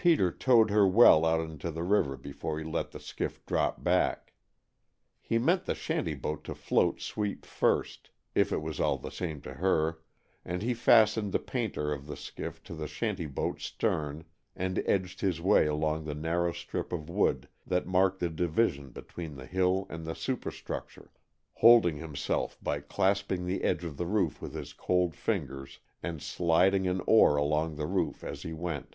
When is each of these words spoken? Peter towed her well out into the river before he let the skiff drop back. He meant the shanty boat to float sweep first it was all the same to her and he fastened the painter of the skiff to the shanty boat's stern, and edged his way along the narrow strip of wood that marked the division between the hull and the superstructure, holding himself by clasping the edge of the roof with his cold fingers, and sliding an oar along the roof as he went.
Peter 0.00 0.30
towed 0.30 0.70
her 0.70 0.86
well 0.86 1.26
out 1.26 1.40
into 1.40 1.72
the 1.72 1.82
river 1.82 2.16
before 2.16 2.56
he 2.60 2.64
let 2.64 2.92
the 2.92 3.00
skiff 3.00 3.44
drop 3.46 3.82
back. 3.82 4.32
He 5.20 5.38
meant 5.38 5.64
the 5.64 5.74
shanty 5.74 6.14
boat 6.14 6.44
to 6.44 6.54
float 6.54 7.00
sweep 7.00 7.44
first 7.44 8.10
it 8.32 8.62
was 8.62 8.78
all 8.78 8.96
the 8.96 9.10
same 9.10 9.40
to 9.40 9.54
her 9.54 9.98
and 10.44 10.62
he 10.62 10.72
fastened 10.72 11.32
the 11.32 11.40
painter 11.40 11.92
of 11.92 12.06
the 12.06 12.16
skiff 12.16 12.62
to 12.62 12.76
the 12.76 12.86
shanty 12.86 13.26
boat's 13.26 13.64
stern, 13.64 14.24
and 14.54 14.80
edged 14.86 15.20
his 15.20 15.40
way 15.40 15.66
along 15.66 16.04
the 16.04 16.14
narrow 16.14 16.52
strip 16.52 16.92
of 16.92 17.10
wood 17.10 17.48
that 17.66 17.84
marked 17.88 18.20
the 18.20 18.28
division 18.30 18.90
between 18.90 19.34
the 19.34 19.48
hull 19.48 19.84
and 19.90 20.04
the 20.06 20.14
superstructure, 20.14 21.10
holding 21.54 21.96
himself 21.96 22.56
by 22.62 22.78
clasping 22.78 23.44
the 23.46 23.64
edge 23.64 23.82
of 23.82 23.96
the 23.96 24.06
roof 24.06 24.40
with 24.40 24.54
his 24.54 24.72
cold 24.72 25.16
fingers, 25.16 25.80
and 26.04 26.22
sliding 26.22 26.86
an 26.86 27.00
oar 27.08 27.34
along 27.34 27.74
the 27.74 27.86
roof 27.88 28.22
as 28.22 28.42
he 28.42 28.52
went. 28.52 28.94